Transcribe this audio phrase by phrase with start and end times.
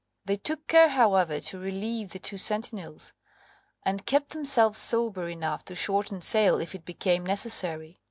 [0.25, 3.13] They took care, however, to relieve the two sentinels,
[3.85, 7.99] and kept themselves sober enough to shorten sail if it became necessary.